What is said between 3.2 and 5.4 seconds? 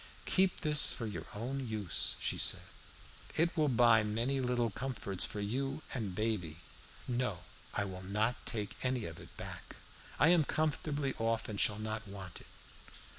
"it will buy many little comforts for